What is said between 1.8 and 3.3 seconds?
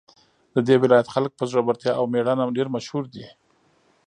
او میړانه ډېر مشهور دي